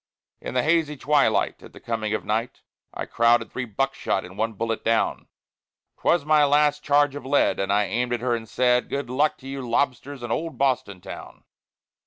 In 0.41 0.55
the 0.55 0.63
hazy 0.63 0.97
twilight, 0.97 1.61
at 1.61 1.73
the 1.73 1.79
coming 1.79 2.11
of 2.15 2.25
night, 2.25 2.63
I 2.91 3.05
crowded 3.05 3.51
three 3.51 3.65
buckshot 3.65 4.25
and 4.25 4.35
one 4.35 4.53
bullet 4.53 4.83
down. 4.83 5.27
'Twas 5.99 6.25
my 6.25 6.43
last 6.43 6.81
charge 6.83 7.13
of 7.13 7.23
lead; 7.23 7.59
and 7.59 7.71
I 7.71 7.83
aimed 7.83 8.19
her 8.19 8.35
and 8.35 8.49
said, 8.49 8.89
"Good 8.89 9.11
luck 9.11 9.37
to 9.37 9.47
you, 9.47 9.61
lobsters, 9.61 10.23
in 10.23 10.31
old 10.31 10.57
Boston 10.57 11.01
Town." 11.01 11.43